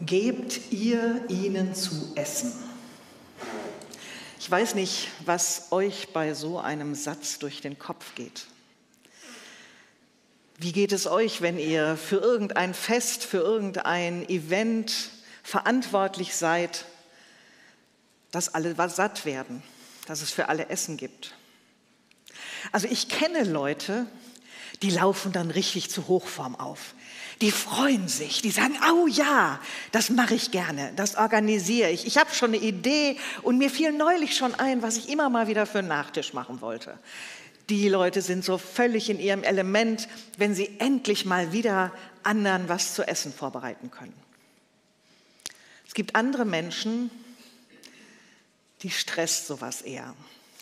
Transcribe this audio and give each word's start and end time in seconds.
Gebt 0.00 0.72
ihr 0.72 1.24
ihnen 1.28 1.74
zu 1.74 2.12
essen. 2.16 2.52
Ich 4.38 4.50
weiß 4.50 4.74
nicht, 4.74 5.08
was 5.24 5.72
euch 5.72 6.12
bei 6.12 6.34
so 6.34 6.58
einem 6.58 6.94
Satz 6.94 7.38
durch 7.38 7.62
den 7.62 7.78
Kopf 7.78 8.14
geht. 8.14 8.46
Wie 10.58 10.72
geht 10.72 10.92
es 10.92 11.06
euch, 11.06 11.40
wenn 11.40 11.58
ihr 11.58 11.96
für 11.96 12.16
irgendein 12.16 12.74
Fest, 12.74 13.24
für 13.24 13.38
irgendein 13.38 14.28
Event 14.28 15.10
verantwortlich 15.42 16.36
seid, 16.36 16.84
dass 18.30 18.54
alle 18.54 18.74
satt 18.88 19.24
werden, 19.24 19.62
dass 20.06 20.20
es 20.20 20.30
für 20.30 20.48
alle 20.48 20.68
Essen 20.68 20.96
gibt? 20.96 21.34
Also 22.70 22.86
ich 22.86 23.08
kenne 23.08 23.44
Leute, 23.44 24.06
die 24.82 24.90
laufen 24.90 25.32
dann 25.32 25.50
richtig 25.50 25.90
zu 25.90 26.06
Hochform 26.06 26.54
auf. 26.54 26.94
Die 27.42 27.50
freuen 27.50 28.08
sich, 28.08 28.40
die 28.40 28.50
sagen, 28.50 28.78
oh 28.90 29.06
ja, 29.06 29.60
das 29.92 30.08
mache 30.08 30.34
ich 30.34 30.50
gerne, 30.50 30.92
das 30.96 31.16
organisiere 31.16 31.90
ich. 31.90 32.06
Ich 32.06 32.16
habe 32.16 32.34
schon 32.34 32.54
eine 32.54 32.62
Idee 32.62 33.18
und 33.42 33.58
mir 33.58 33.68
fiel 33.68 33.92
neulich 33.92 34.34
schon 34.36 34.54
ein, 34.54 34.80
was 34.80 34.96
ich 34.96 35.10
immer 35.10 35.28
mal 35.28 35.46
wieder 35.46 35.66
für 35.66 35.80
einen 35.80 35.88
Nachtisch 35.88 36.32
machen 36.32 36.62
wollte. 36.62 36.98
Die 37.68 37.88
Leute 37.88 38.22
sind 38.22 38.44
so 38.44 38.58
völlig 38.58 39.10
in 39.10 39.18
ihrem 39.18 39.42
Element, 39.42 40.08
wenn 40.38 40.54
sie 40.54 40.76
endlich 40.78 41.26
mal 41.26 41.52
wieder 41.52 41.92
anderen 42.22 42.68
was 42.68 42.94
zu 42.94 43.06
essen 43.06 43.32
vorbereiten 43.32 43.90
können. 43.90 44.14
Es 45.86 45.92
gibt 45.92 46.14
andere 46.14 46.44
Menschen, 46.44 47.10
die 48.82 48.90
stresst 48.90 49.46
sowas 49.46 49.82
eher. 49.82 50.14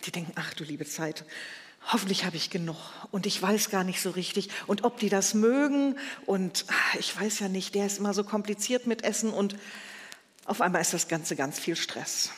Die 0.06 0.10
denken, 0.10 0.32
ach 0.34 0.54
du 0.54 0.64
liebe 0.64 0.86
Zeit, 0.86 1.24
hoffentlich 1.92 2.24
habe 2.24 2.36
ich 2.36 2.50
genug 2.50 2.76
und 3.10 3.26
ich 3.26 3.40
weiß 3.40 3.70
gar 3.70 3.84
nicht 3.84 4.00
so 4.00 4.10
richtig 4.10 4.48
und 4.66 4.84
ob 4.84 4.98
die 4.98 5.08
das 5.08 5.34
mögen 5.34 5.96
und 6.26 6.64
ah, 6.68 6.98
ich 6.98 7.18
weiß 7.18 7.40
ja 7.40 7.48
nicht, 7.48 7.74
der 7.74 7.86
ist 7.86 7.98
immer 7.98 8.14
so 8.14 8.24
kompliziert 8.24 8.86
mit 8.86 9.04
Essen 9.04 9.30
und 9.30 9.56
auf 10.46 10.60
einmal 10.60 10.80
ist 10.80 10.94
das 10.94 11.08
Ganze 11.08 11.36
ganz 11.36 11.58
viel 11.58 11.76
Stress. 11.76 12.30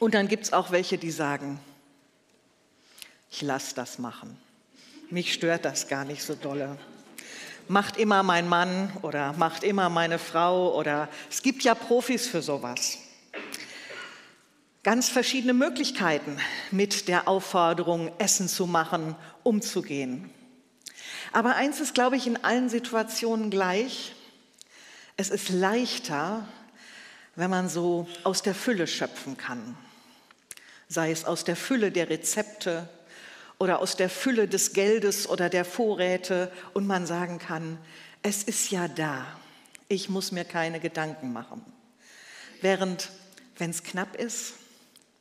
Und 0.00 0.14
dann 0.14 0.28
gibt 0.28 0.44
es 0.44 0.52
auch 0.52 0.70
welche, 0.70 0.98
die 0.98 1.10
sagen, 1.10 1.60
ich 3.30 3.42
lasse 3.42 3.74
das 3.74 3.98
machen. 3.98 4.36
Mich 5.10 5.32
stört 5.32 5.64
das 5.64 5.88
gar 5.88 6.04
nicht 6.04 6.22
so 6.22 6.34
dolle. 6.34 6.78
Macht 7.68 7.96
immer 7.96 8.22
mein 8.22 8.48
Mann 8.48 8.92
oder 9.02 9.32
macht 9.34 9.64
immer 9.64 9.88
meine 9.88 10.18
Frau 10.18 10.76
oder 10.76 11.08
es 11.30 11.42
gibt 11.42 11.62
ja 11.62 11.74
Profis 11.74 12.26
für 12.26 12.42
sowas 12.42 12.98
ganz 14.84 15.08
verschiedene 15.08 15.54
Möglichkeiten, 15.54 16.38
mit 16.70 17.08
der 17.08 17.26
Aufforderung, 17.26 18.12
Essen 18.18 18.48
zu 18.48 18.66
machen, 18.66 19.16
umzugehen. 19.42 20.30
Aber 21.32 21.56
eins 21.56 21.80
ist, 21.80 21.94
glaube 21.94 22.16
ich, 22.16 22.26
in 22.26 22.44
allen 22.44 22.68
Situationen 22.68 23.50
gleich. 23.50 24.14
Es 25.16 25.30
ist 25.30 25.48
leichter, 25.48 26.46
wenn 27.34 27.50
man 27.50 27.68
so 27.68 28.06
aus 28.22 28.42
der 28.42 28.54
Fülle 28.54 28.86
schöpfen 28.86 29.36
kann. 29.36 29.76
Sei 30.86 31.10
es 31.10 31.24
aus 31.24 31.44
der 31.44 31.56
Fülle 31.56 31.90
der 31.90 32.10
Rezepte 32.10 32.88
oder 33.58 33.78
aus 33.80 33.96
der 33.96 34.10
Fülle 34.10 34.48
des 34.48 34.74
Geldes 34.74 35.26
oder 35.28 35.48
der 35.48 35.64
Vorräte 35.64 36.52
und 36.74 36.86
man 36.86 37.06
sagen 37.06 37.38
kann, 37.38 37.78
es 38.22 38.42
ist 38.42 38.70
ja 38.70 38.86
da, 38.86 39.26
ich 39.88 40.10
muss 40.10 40.30
mir 40.30 40.44
keine 40.44 40.78
Gedanken 40.78 41.32
machen. 41.32 41.64
Während, 42.60 43.10
wenn 43.56 43.70
es 43.70 43.82
knapp 43.82 44.14
ist, 44.16 44.54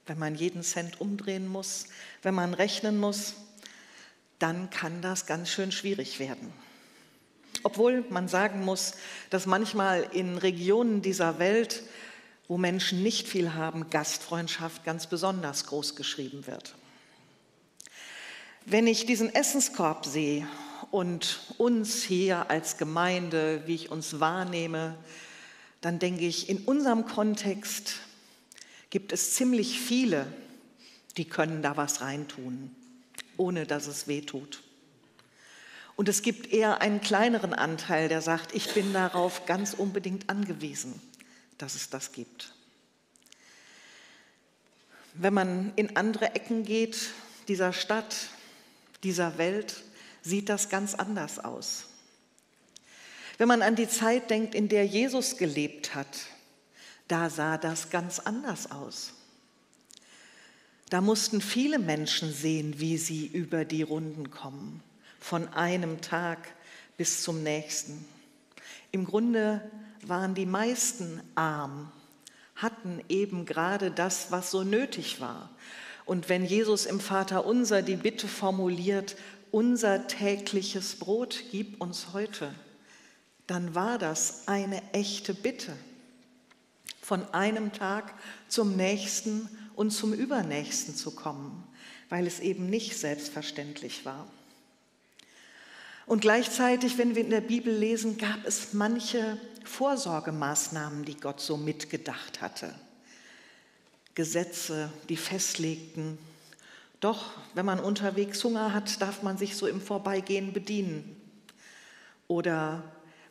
wenn 0.06 0.20
man 0.20 0.36
jeden 0.36 0.64
Cent 0.64 1.00
umdrehen 1.00 1.48
muss, 1.48 1.86
wenn 2.22 2.34
man 2.34 2.54
rechnen 2.54 2.98
muss, 2.98 3.34
dann 4.40 4.70
kann 4.70 5.02
das 5.02 5.26
ganz 5.26 5.50
schön 5.50 5.72
schwierig 5.72 6.20
werden. 6.20 6.52
Obwohl 7.64 8.04
man 8.10 8.28
sagen 8.28 8.66
muss, 8.66 8.94
dass 9.30 9.46
manchmal 9.46 10.06
in 10.12 10.38
Regionen 10.38 11.02
dieser 11.02 11.40
Welt, 11.40 11.84
wo 12.48 12.58
Menschen 12.58 13.04
nicht 13.04 13.28
viel 13.28 13.54
haben, 13.54 13.90
Gastfreundschaft 13.90 14.84
ganz 14.84 15.08
besonders 15.08 15.66
groß 15.68 15.96
geschrieben 15.96 16.46
wird. 16.46 16.76
Wenn 18.66 18.88
ich 18.88 19.06
diesen 19.06 19.34
Essenskorb 19.34 20.06
sehe 20.06 20.48
und 20.92 21.40
uns 21.58 22.04
hier 22.04 22.50
als 22.50 22.78
Gemeinde, 22.78 23.64
wie 23.66 23.76
ich 23.76 23.92
uns 23.92 24.20
wahrnehme, 24.20 24.98
dann 25.80 26.00
denke 26.00 26.26
ich, 26.26 26.50
in 26.50 26.60
unserem 26.60 27.06
Kontext 27.06 27.96
gibt 28.94 29.12
es 29.12 29.34
ziemlich 29.34 29.80
viele, 29.80 30.32
die 31.18 31.26
können 31.26 31.64
da 31.64 31.76
was 31.76 32.02
reintun, 32.02 32.70
ohne 33.38 33.66
dass 33.66 33.88
es 33.88 34.08
weh 34.08 34.22
tut. 34.22 34.62
Und 35.96 36.10
es 36.10 36.22
gibt 36.22 36.54
eher 36.54 36.80
einen 36.80 37.02
kleineren 37.02 37.56
Anteil, 37.56 38.08
der 38.08 38.22
sagt, 38.22 38.54
ich 38.54 38.72
bin 38.76 38.94
darauf 38.94 39.48
ganz 39.48 39.74
unbedingt 39.74 40.30
angewiesen, 40.30 41.02
dass 41.58 41.74
es 41.74 41.90
das 41.90 42.12
gibt. 42.12 42.54
Wenn 45.16 45.34
man 45.34 45.74
in 45.76 45.96
andere 45.96 46.36
Ecken 46.36 46.64
geht, 46.64 47.10
dieser 47.48 47.74
Stadt, 47.74 48.16
dieser 49.02 49.40
Welt, 49.40 49.82
sieht 50.22 50.50
das 50.50 50.70
ganz 50.70 50.94
anders 50.94 51.40
aus. 51.40 51.86
Wenn 53.40 53.48
man 53.48 53.64
an 53.64 53.76
die 53.76 53.90
Zeit 53.90 54.30
denkt, 54.30 54.54
in 54.54 54.70
der 54.70 54.86
Jesus 54.86 55.38
gelebt 55.38 55.96
hat, 55.96 56.28
da 57.14 57.30
sah 57.30 57.60
das 57.60 57.92
ganz 57.92 58.18
anders 58.18 58.72
aus. 58.72 59.14
Da 60.90 61.00
mussten 61.00 61.42
viele 61.42 61.78
Menschen 61.78 62.34
sehen, 62.34 62.80
wie 62.80 62.98
sie 62.98 63.28
über 63.28 63.66
die 63.66 63.84
Runden 63.84 64.32
kommen, 64.32 64.82
von 65.20 65.48
einem 65.50 66.02
Tag 66.02 66.40
bis 66.98 67.22
zum 67.22 67.44
nächsten. 67.44 68.04
Im 68.92 69.06
Grunde 69.06 69.62
waren 70.02 70.34
die 70.34 70.48
meisten 70.48 71.22
arm, 71.36 71.92
hatten 72.56 73.00
eben 73.10 73.46
gerade 73.46 73.92
das, 73.92 74.32
was 74.32 74.50
so 74.50 74.64
nötig 74.64 75.22
war. 75.22 75.52
Und 76.06 76.30
wenn 76.30 76.44
Jesus 76.44 76.88
im 76.88 77.00
Vater 77.00 77.46
unser 77.46 77.84
die 77.84 77.96
Bitte 77.96 78.28
formuliert, 78.28 79.18
unser 79.52 80.08
tägliches 80.08 80.96
Brot 80.96 81.44
gib 81.52 81.80
uns 81.80 82.08
heute, 82.12 82.56
dann 83.46 83.76
war 83.76 84.00
das 84.00 84.48
eine 84.48 84.82
echte 84.94 85.36
Bitte 85.36 85.78
von 87.04 87.32
einem 87.34 87.74
Tag 87.74 88.14
zum 88.48 88.78
nächsten 88.78 89.50
und 89.76 89.92
zum 89.92 90.14
übernächsten 90.14 90.96
zu 90.96 91.12
kommen, 91.12 91.64
weil 92.08 92.26
es 92.26 92.40
eben 92.40 92.70
nicht 92.70 92.98
selbstverständlich 92.98 94.06
war. 94.06 94.26
Und 96.06 96.22
gleichzeitig, 96.22 96.98
wenn 96.98 97.16
wir 97.16 97.24
in 97.24 97.30
der 97.30 97.42
Bibel 97.42 97.74
lesen, 97.76 98.18
gab 98.18 98.46
es 98.46 98.72
manche 98.72 99.38
Vorsorgemaßnahmen, 99.66 101.04
die 101.04 101.18
Gott 101.18 101.42
so 101.42 101.58
mitgedacht 101.58 102.42
hatte. 102.42 102.74
Gesetze, 104.16 104.90
die 105.10 105.18
festlegten, 105.18 106.18
doch 107.02 107.32
wenn 107.54 107.66
man 107.66 107.82
unterwegs 107.82 108.42
Hunger 108.46 108.74
hat, 108.74 109.02
darf 109.02 109.24
man 109.24 109.38
sich 109.38 109.58
so 109.58 109.68
im 109.68 109.82
Vorbeigehen 109.82 110.54
bedienen. 110.54 111.18
Oder 112.30 112.82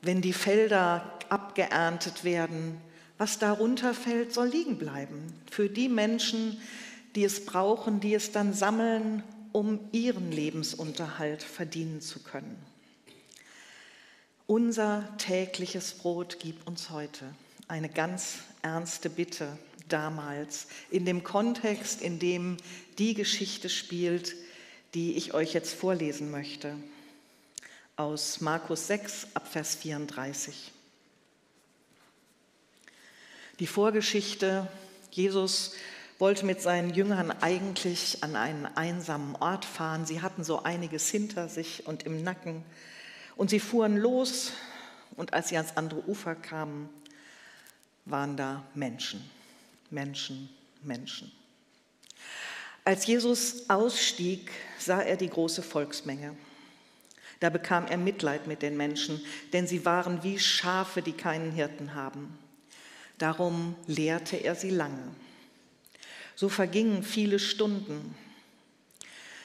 wenn 0.02 0.20
die 0.20 0.34
Felder 0.34 1.18
abgeerntet 1.30 2.24
werden, 2.24 2.78
was 3.18 3.38
darunter 3.38 3.94
fällt, 3.94 4.32
soll 4.32 4.48
liegen 4.48 4.78
bleiben. 4.78 5.32
Für 5.50 5.68
die 5.68 5.88
Menschen, 5.88 6.60
die 7.14 7.24
es 7.24 7.44
brauchen, 7.44 8.00
die 8.00 8.14
es 8.14 8.32
dann 8.32 8.54
sammeln, 8.54 9.22
um 9.52 9.80
ihren 9.92 10.32
Lebensunterhalt 10.32 11.42
verdienen 11.42 12.00
zu 12.00 12.20
können. 12.20 12.56
Unser 14.46 15.08
tägliches 15.18 15.92
Brot 15.92 16.38
gib 16.40 16.66
uns 16.66 16.90
heute. 16.90 17.24
Eine 17.68 17.88
ganz 17.88 18.38
ernste 18.62 19.08
Bitte 19.08 19.56
damals, 19.88 20.66
in 20.90 21.04
dem 21.04 21.22
Kontext, 21.22 22.00
in 22.00 22.18
dem 22.18 22.56
die 22.98 23.14
Geschichte 23.14 23.68
spielt, 23.68 24.34
die 24.94 25.16
ich 25.16 25.34
euch 25.34 25.52
jetzt 25.52 25.74
vorlesen 25.74 26.30
möchte. 26.30 26.76
Aus 27.96 28.40
Markus 28.40 28.86
6 28.88 29.28
Abvers 29.34 29.74
34. 29.76 30.72
Die 33.58 33.66
Vorgeschichte, 33.66 34.66
Jesus 35.10 35.74
wollte 36.18 36.46
mit 36.46 36.62
seinen 36.62 36.94
Jüngern 36.94 37.30
eigentlich 37.42 38.22
an 38.22 38.36
einen 38.36 38.64
einsamen 38.64 39.36
Ort 39.36 39.64
fahren. 39.64 40.06
Sie 40.06 40.22
hatten 40.22 40.44
so 40.44 40.62
einiges 40.62 41.08
hinter 41.08 41.48
sich 41.48 41.86
und 41.86 42.04
im 42.04 42.22
Nacken. 42.22 42.64
Und 43.36 43.50
sie 43.50 43.60
fuhren 43.60 43.96
los 43.96 44.52
und 45.16 45.34
als 45.34 45.48
sie 45.48 45.56
ans 45.56 45.76
andere 45.76 46.08
Ufer 46.08 46.34
kamen, 46.34 46.88
waren 48.04 48.36
da 48.36 48.62
Menschen, 48.74 49.22
Menschen, 49.90 50.48
Menschen. 50.82 51.30
Als 52.84 53.06
Jesus 53.06 53.68
ausstieg, 53.68 54.50
sah 54.78 55.00
er 55.00 55.16
die 55.16 55.28
große 55.28 55.62
Volksmenge. 55.62 56.36
Da 57.38 57.50
bekam 57.50 57.86
er 57.86 57.96
Mitleid 57.96 58.46
mit 58.46 58.62
den 58.62 58.76
Menschen, 58.76 59.20
denn 59.52 59.66
sie 59.66 59.84
waren 59.84 60.22
wie 60.22 60.38
Schafe, 60.38 61.02
die 61.02 61.12
keinen 61.12 61.52
Hirten 61.52 61.94
haben. 61.94 62.38
Darum 63.22 63.76
lehrte 63.86 64.36
er 64.36 64.56
sie 64.56 64.70
lange. 64.70 65.14
So 66.34 66.48
vergingen 66.48 67.04
viele 67.04 67.38
Stunden. 67.38 68.16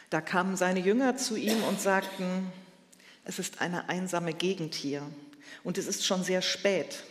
Da 0.09 0.19
kamen 0.19 0.57
seine 0.57 0.79
Jünger 0.79 1.15
zu 1.15 1.35
ihm 1.35 1.63
und 1.63 1.79
sagten, 1.79 2.51
es 3.23 3.37
ist 3.37 3.61
eine 3.61 3.87
einsame 3.87 4.33
Gegend 4.33 4.73
hier 4.73 5.03
und 5.63 5.77
es 5.77 5.85
ist 5.85 6.07
schon 6.07 6.23
sehr 6.23 6.41
spät. 6.41 7.03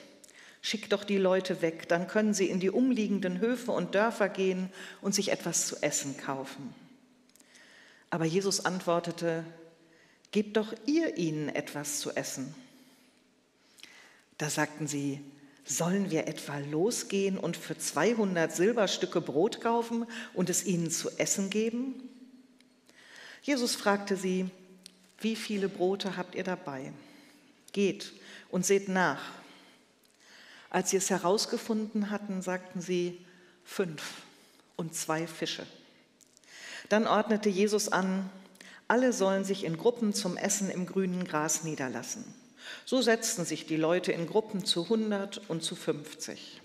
Schickt 0.60 0.92
doch 0.92 1.04
die 1.04 1.18
Leute 1.18 1.62
weg, 1.62 1.88
dann 1.88 2.08
können 2.08 2.34
sie 2.34 2.46
in 2.46 2.58
die 2.58 2.70
umliegenden 2.70 3.38
Höfe 3.38 3.70
und 3.70 3.94
Dörfer 3.94 4.28
gehen 4.28 4.68
und 5.00 5.14
sich 5.14 5.30
etwas 5.30 5.68
zu 5.68 5.80
essen 5.84 6.16
kaufen. 6.16 6.74
Aber 8.10 8.24
Jesus 8.24 8.64
antwortete, 8.64 9.44
Gebt 10.32 10.56
doch 10.56 10.74
ihr 10.84 11.16
ihnen 11.16 11.48
etwas 11.48 12.00
zu 12.00 12.10
essen. 12.16 12.56
Da 14.36 14.50
sagten 14.50 14.88
sie, 14.88 15.22
sollen 15.66 16.10
wir 16.10 16.28
etwa 16.28 16.58
losgehen 16.58 17.36
und 17.36 17.56
für 17.56 17.76
200 17.76 18.54
Silberstücke 18.54 19.20
Brot 19.20 19.60
kaufen 19.60 20.06
und 20.32 20.48
es 20.48 20.64
ihnen 20.64 20.90
zu 20.90 21.10
essen 21.18 21.50
geben? 21.50 22.08
Jesus 23.42 23.74
fragte 23.74 24.16
sie, 24.16 24.48
wie 25.18 25.36
viele 25.36 25.68
Brote 25.68 26.16
habt 26.16 26.34
ihr 26.34 26.44
dabei? 26.44 26.92
Geht 27.72 28.12
und 28.50 28.64
seht 28.64 28.88
nach. 28.88 29.20
Als 30.70 30.90
sie 30.90 30.96
es 30.98 31.10
herausgefunden 31.10 32.10
hatten, 32.10 32.42
sagten 32.42 32.80
sie 32.80 33.24
fünf 33.64 34.02
und 34.76 34.94
zwei 34.94 35.26
Fische. 35.26 35.66
Dann 36.88 37.06
ordnete 37.06 37.48
Jesus 37.48 37.88
an, 37.88 38.30
alle 38.88 39.12
sollen 39.12 39.44
sich 39.44 39.64
in 39.64 39.76
Gruppen 39.76 40.12
zum 40.12 40.36
Essen 40.36 40.70
im 40.70 40.86
grünen 40.86 41.24
Gras 41.24 41.64
niederlassen. 41.64 42.24
So 42.84 43.02
setzten 43.02 43.44
sich 43.44 43.66
die 43.66 43.76
Leute 43.76 44.12
in 44.12 44.26
Gruppen 44.26 44.64
zu 44.64 44.88
hundert 44.88 45.40
und 45.48 45.62
zu 45.62 45.74
fünfzig. 45.74 46.60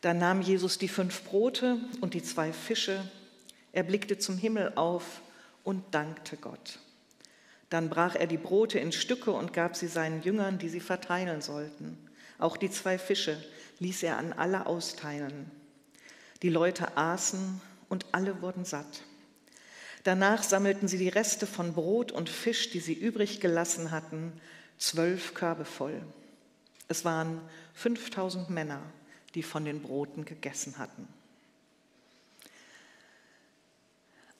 Dann 0.00 0.18
nahm 0.18 0.42
Jesus 0.42 0.78
die 0.78 0.88
fünf 0.88 1.24
Brote 1.24 1.78
und 2.00 2.14
die 2.14 2.22
zwei 2.22 2.52
Fische, 2.52 3.10
er 3.72 3.82
blickte 3.82 4.18
zum 4.18 4.38
Himmel 4.38 4.72
auf 4.76 5.20
und 5.64 5.82
dankte 5.94 6.36
Gott. 6.36 6.78
Dann 7.70 7.90
brach 7.90 8.14
er 8.14 8.26
die 8.26 8.36
Brote 8.36 8.78
in 8.78 8.92
Stücke 8.92 9.32
und 9.32 9.52
gab 9.52 9.74
sie 9.74 9.88
seinen 9.88 10.22
Jüngern, 10.22 10.58
die 10.58 10.68
sie 10.68 10.80
verteilen 10.80 11.40
sollten. 11.40 11.98
Auch 12.38 12.56
die 12.56 12.70
zwei 12.70 12.98
Fische 12.98 13.42
ließ 13.80 14.02
er 14.04 14.18
an 14.18 14.32
alle 14.32 14.66
austeilen. 14.66 15.50
Die 16.42 16.50
Leute 16.50 16.96
aßen 16.96 17.60
und 17.88 18.06
alle 18.12 18.42
wurden 18.42 18.64
satt. 18.64 19.02
Danach 20.04 20.44
sammelten 20.44 20.86
sie 20.86 20.98
die 20.98 21.08
Reste 21.08 21.46
von 21.46 21.72
Brot 21.72 22.12
und 22.12 22.28
Fisch, 22.28 22.70
die 22.70 22.80
sie 22.80 22.94
übrig 22.94 23.40
gelassen 23.40 23.90
hatten, 23.90 24.32
zwölf 24.78 25.34
Körbe 25.34 25.64
voll. 25.64 26.02
Es 26.88 27.04
waren 27.04 27.40
5000 27.74 28.50
Männer, 28.50 28.80
die 29.34 29.42
von 29.42 29.64
den 29.64 29.82
Broten 29.82 30.24
gegessen 30.24 30.78
hatten. 30.78 31.08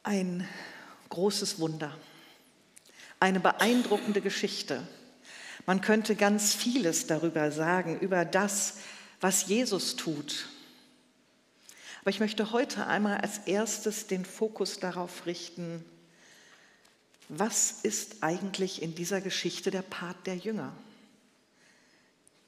Ein 0.03 0.49
großes 1.09 1.59
Wunder, 1.59 1.97
eine 3.19 3.41
beeindruckende 3.41 4.21
Geschichte. 4.21 4.87
Man 5.67 5.81
könnte 5.81 6.15
ganz 6.15 6.55
vieles 6.55 7.07
darüber 7.07 7.51
sagen, 7.51 7.99
über 7.99 8.25
das, 8.25 8.79
was 9.21 9.49
Jesus 9.49 9.97
tut. 9.97 10.49
Aber 12.03 12.11
ich 12.11 12.21
möchte 12.21 12.53
heute 12.53 12.87
einmal 12.87 13.19
als 13.19 13.39
erstes 13.47 14.07
den 14.07 14.25
Fokus 14.25 14.79
darauf 14.79 15.27
richten, 15.27 15.85
was 17.29 17.81
ist 17.83 18.23
eigentlich 18.23 18.83
in 18.83 18.95
dieser 18.95 19.21
Geschichte 19.21 19.71
der 19.71 19.83
Part 19.83 20.27
der 20.27 20.37
Jünger? 20.37 20.73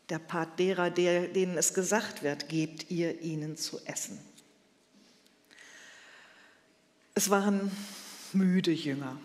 Der 0.08 0.18
Part 0.18 0.58
derer, 0.58 0.90
denen 0.90 1.58
es 1.58 1.74
gesagt 1.74 2.22
wird, 2.22 2.48
gebt 2.48 2.90
ihr 2.90 3.20
ihnen 3.20 3.56
zu 3.56 3.78
essen. 3.84 4.18
Es 7.14 7.28
waren 7.28 7.70
müde 8.32 8.70
Jünger. 8.70 9.18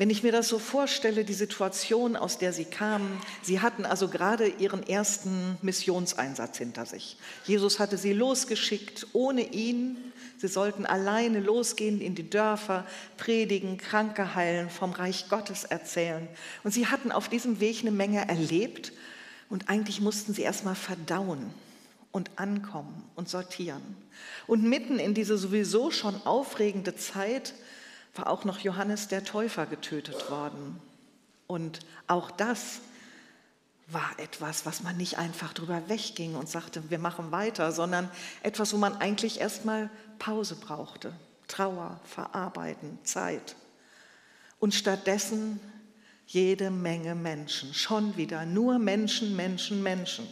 Wenn 0.00 0.08
ich 0.08 0.22
mir 0.22 0.32
das 0.32 0.48
so 0.48 0.58
vorstelle, 0.58 1.26
die 1.26 1.34
Situation, 1.34 2.16
aus 2.16 2.38
der 2.38 2.54
sie 2.54 2.64
kamen, 2.64 3.20
sie 3.42 3.60
hatten 3.60 3.84
also 3.84 4.08
gerade 4.08 4.46
ihren 4.46 4.82
ersten 4.82 5.58
Missionseinsatz 5.60 6.56
hinter 6.56 6.86
sich. 6.86 7.18
Jesus 7.44 7.78
hatte 7.78 7.98
sie 7.98 8.14
losgeschickt, 8.14 9.08
ohne 9.12 9.42
ihn. 9.52 9.98
Sie 10.38 10.48
sollten 10.48 10.86
alleine 10.86 11.40
losgehen 11.40 12.00
in 12.00 12.14
die 12.14 12.30
Dörfer, 12.30 12.86
predigen, 13.18 13.76
Kranke 13.76 14.34
heilen, 14.34 14.70
vom 14.70 14.92
Reich 14.92 15.28
Gottes 15.28 15.64
erzählen. 15.64 16.26
Und 16.64 16.72
sie 16.72 16.86
hatten 16.86 17.12
auf 17.12 17.28
diesem 17.28 17.60
Weg 17.60 17.82
eine 17.82 17.90
Menge 17.90 18.26
erlebt 18.26 18.94
und 19.50 19.68
eigentlich 19.68 20.00
mussten 20.00 20.32
sie 20.32 20.40
erst 20.40 20.64
mal 20.64 20.76
verdauen 20.76 21.50
und 22.10 22.30
ankommen 22.36 23.04
und 23.16 23.28
sortieren. 23.28 23.82
Und 24.46 24.62
mitten 24.62 24.98
in 24.98 25.12
diese 25.12 25.36
sowieso 25.36 25.90
schon 25.90 26.14
aufregende 26.24 26.96
Zeit 26.96 27.52
war 28.14 28.28
auch 28.28 28.44
noch 28.44 28.58
Johannes 28.58 29.08
der 29.08 29.24
Täufer 29.24 29.66
getötet 29.66 30.30
worden. 30.30 30.80
Und 31.46 31.80
auch 32.06 32.30
das 32.30 32.80
war 33.88 34.10
etwas, 34.18 34.66
was 34.66 34.82
man 34.82 34.96
nicht 34.96 35.18
einfach 35.18 35.52
drüber 35.52 35.88
wegging 35.88 36.36
und 36.36 36.48
sagte, 36.48 36.90
wir 36.90 36.98
machen 36.98 37.32
weiter, 37.32 37.72
sondern 37.72 38.10
etwas, 38.42 38.72
wo 38.72 38.76
man 38.76 38.96
eigentlich 38.96 39.40
erstmal 39.40 39.90
Pause 40.18 40.56
brauchte. 40.56 41.12
Trauer, 41.48 41.98
Verarbeiten, 42.04 42.98
Zeit. 43.02 43.56
Und 44.60 44.74
stattdessen 44.74 45.58
jede 46.26 46.70
Menge 46.70 47.16
Menschen, 47.16 47.74
schon 47.74 48.16
wieder 48.16 48.46
nur 48.46 48.78
Menschen, 48.78 49.34
Menschen, 49.34 49.82
Menschen. 49.82 50.28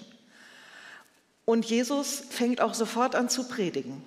Und 1.45 1.65
Jesus 1.65 2.23
fängt 2.31 2.61
auch 2.61 2.75
sofort 2.75 3.17
an 3.17 3.29
zu 3.29 3.49
predigen. 3.49 4.03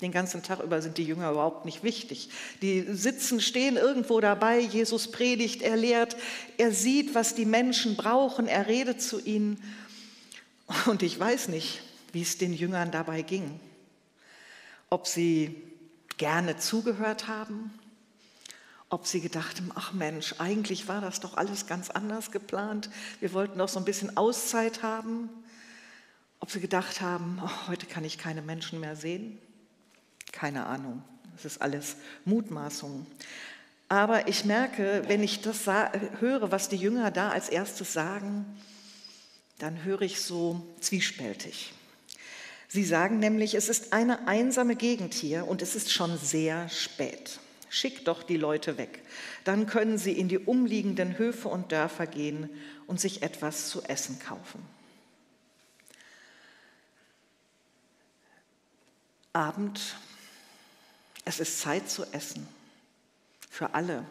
Den 0.00 0.10
ganzen 0.10 0.42
Tag 0.42 0.60
über 0.60 0.82
sind 0.82 0.98
die 0.98 1.04
Jünger 1.04 1.30
überhaupt 1.30 1.64
nicht 1.64 1.84
wichtig. 1.84 2.28
Die 2.62 2.82
sitzen, 2.92 3.40
stehen 3.40 3.76
irgendwo 3.76 4.20
dabei, 4.20 4.58
Jesus 4.58 5.10
predigt, 5.10 5.62
er 5.62 5.76
lehrt, 5.76 6.16
er 6.58 6.72
sieht, 6.72 7.14
was 7.14 7.34
die 7.34 7.46
Menschen 7.46 7.96
brauchen, 7.96 8.48
er 8.48 8.66
redet 8.66 9.00
zu 9.00 9.20
ihnen. 9.20 9.62
Und 10.86 11.02
ich 11.02 11.18
weiß 11.18 11.48
nicht, 11.48 11.80
wie 12.12 12.22
es 12.22 12.38
den 12.38 12.54
Jüngern 12.54 12.90
dabei 12.90 13.22
ging. 13.22 13.60
Ob 14.90 15.06
sie 15.06 15.54
gerne 16.16 16.56
zugehört 16.56 17.28
haben, 17.28 17.72
ob 18.88 19.06
sie 19.06 19.20
gedacht 19.20 19.56
haben, 19.56 19.72
ach 19.74 19.92
Mensch, 19.92 20.34
eigentlich 20.38 20.86
war 20.86 21.00
das 21.00 21.20
doch 21.20 21.36
alles 21.36 21.66
ganz 21.66 21.90
anders 21.90 22.30
geplant. 22.30 22.90
Wir 23.20 23.32
wollten 23.32 23.58
doch 23.58 23.68
so 23.68 23.78
ein 23.78 23.84
bisschen 23.84 24.16
Auszeit 24.16 24.82
haben. 24.82 25.28
Ob 26.40 26.50
sie 26.50 26.60
gedacht 26.60 27.00
haben, 27.00 27.40
oh, 27.42 27.68
heute 27.68 27.86
kann 27.86 28.04
ich 28.04 28.18
keine 28.18 28.42
Menschen 28.42 28.78
mehr 28.80 28.96
sehen. 28.96 29.38
Keine 30.34 30.66
Ahnung. 30.66 31.04
Das 31.36 31.44
ist 31.44 31.62
alles 31.62 31.94
Mutmaßung. 32.24 33.06
Aber 33.88 34.26
ich 34.26 34.44
merke, 34.44 35.04
wenn 35.06 35.22
ich 35.22 35.42
das 35.42 35.66
höre, 36.18 36.50
was 36.50 36.68
die 36.68 36.76
Jünger 36.76 37.12
da 37.12 37.30
als 37.30 37.48
erstes 37.48 37.92
sagen, 37.92 38.44
dann 39.60 39.84
höre 39.84 40.02
ich 40.02 40.20
so 40.20 40.66
zwiespältig. 40.80 41.72
Sie 42.66 42.82
sagen 42.82 43.20
nämlich, 43.20 43.54
es 43.54 43.68
ist 43.68 43.92
eine 43.92 44.26
einsame 44.26 44.74
Gegend 44.74 45.14
hier 45.14 45.46
und 45.46 45.62
es 45.62 45.76
ist 45.76 45.92
schon 45.92 46.18
sehr 46.18 46.68
spät. 46.68 47.38
Schick 47.70 48.04
doch 48.04 48.24
die 48.24 48.36
Leute 48.36 48.76
weg. 48.76 49.02
Dann 49.44 49.66
können 49.66 49.98
sie 49.98 50.12
in 50.12 50.28
die 50.28 50.38
umliegenden 50.38 51.16
Höfe 51.16 51.48
und 51.48 51.70
Dörfer 51.70 52.08
gehen 52.08 52.50
und 52.88 52.98
sich 53.00 53.22
etwas 53.22 53.68
zu 53.68 53.84
essen 53.84 54.18
kaufen. 54.18 54.60
Abend 59.32 59.96
es 61.24 61.40
ist 61.40 61.60
Zeit 61.60 61.88
zu 61.88 62.04
essen. 62.12 62.46
Für 63.50 63.74
alle, 63.74 64.04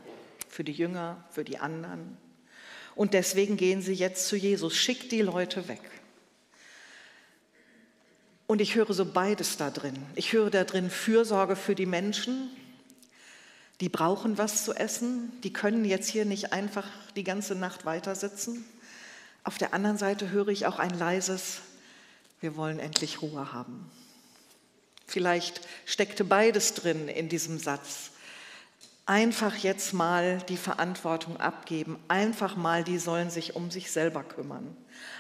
für 0.50 0.64
die 0.64 0.72
Jünger, 0.72 1.24
für 1.32 1.44
die 1.44 1.60
anderen. 1.60 2.18
Und 2.96 3.14
deswegen 3.14 3.58
gehen 3.58 3.82
sie 3.82 3.94
jetzt 3.94 4.28
zu 4.28 4.36
Jesus. 4.36 4.76
Schickt 4.76 5.12
die 5.12 5.22
Leute 5.22 5.68
weg. 5.68 5.82
Und 8.48 8.62
ich 8.62 8.76
höre 8.76 8.94
so 8.94 9.06
beides 9.06 9.58
da 9.58 9.70
drin. 9.70 9.98
Ich 10.16 10.34
höre 10.34 10.50
da 10.50 10.64
drin 10.64 10.90
Fürsorge 10.90 11.56
für 11.56 11.76
die 11.76 11.86
Menschen. 11.86 12.50
Die 13.82 13.90
brauchen 13.90 14.38
was 14.38 14.64
zu 14.64 14.74
essen. 14.74 15.32
Die 15.42 15.52
können 15.52 15.86
jetzt 15.86 16.10
hier 16.10 16.26
nicht 16.26 16.54
einfach 16.54 16.88
die 17.16 17.24
ganze 17.24 17.56
Nacht 17.56 17.86
weitersitzen. 17.86 18.66
Auf 19.44 19.58
der 19.58 19.74
anderen 19.74 19.98
Seite 19.98 20.30
höre 20.30 20.50
ich 20.50 20.66
auch 20.68 20.80
ein 20.80 20.98
leises, 20.98 21.60
wir 22.40 22.56
wollen 22.56 22.80
endlich 22.80 23.22
Ruhe 23.22 23.52
haben. 23.52 23.90
Vielleicht 25.14 25.62
steckte 25.86 26.24
beides 26.24 26.74
drin 26.74 27.08
in 27.08 27.30
diesem 27.30 27.60
Satz. 27.60 28.10
Einfach 29.06 29.56
jetzt 29.58 29.94
mal 29.94 30.40
die 30.50 30.58
Verantwortung 30.58 31.38
abgeben, 31.38 32.00
einfach 32.08 32.56
mal, 32.56 32.84
die 32.84 32.98
sollen 32.98 33.30
sich 33.30 33.56
um 33.56 33.70
sich 33.70 33.92
selber 33.92 34.24
kümmern. 34.24 34.76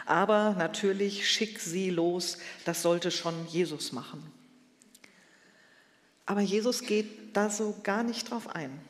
Aber 0.08 0.56
natürlich 0.58 1.30
schick 1.30 1.60
sie 1.60 1.92
los, 1.92 2.40
das 2.66 2.82
sollte 2.82 3.12
schon 3.12 3.46
Jesus 3.46 3.92
machen. 3.92 4.24
Aber 6.26 6.42
Jesus 6.42 6.82
geht 6.82 7.38
da 7.38 7.52
so 7.52 7.76
gar 7.84 8.02
nicht 8.02 8.32
drauf 8.32 8.48
ein. 8.48 8.82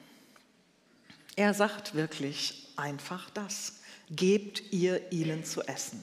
Er 1.36 1.54
sagt 1.54 1.96
wirklich 1.96 2.70
einfach 2.78 3.30
das. 3.32 3.82
Gebt 4.10 4.72
ihr 4.72 5.12
ihnen 5.12 5.44
zu 5.44 5.64
essen. 5.64 6.02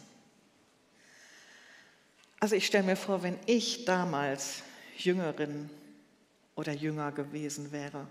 Also 2.38 2.54
ich 2.54 2.66
stelle 2.66 2.84
mir 2.84 2.96
vor, 2.96 3.22
wenn 3.22 3.38
ich 3.46 3.86
damals 3.86 4.62
Jüngerin 5.04 5.70
oder 6.54 6.72
Jünger 6.72 7.12
gewesen 7.12 7.72
wäre. 7.72 8.06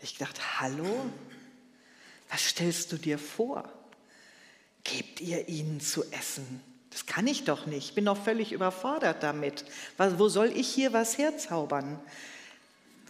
Ich 0.00 0.16
dachte, 0.16 0.40
hallo, 0.60 1.10
was 2.30 2.48
stellst 2.48 2.92
du 2.92 2.96
dir 2.96 3.18
vor? 3.18 3.68
gebt 4.88 5.20
ihr 5.20 5.48
ihnen 5.48 5.80
zu 5.80 6.04
essen. 6.12 6.60
Das 6.90 7.06
kann 7.06 7.26
ich 7.26 7.44
doch 7.44 7.66
nicht, 7.66 7.88
ich 7.90 7.94
bin 7.94 8.06
doch 8.06 8.16
völlig 8.16 8.52
überfordert 8.52 9.22
damit. 9.22 9.64
Wo 9.98 10.28
soll 10.28 10.52
ich 10.56 10.68
hier 10.68 10.92
was 10.92 11.18
herzaubern? 11.18 11.98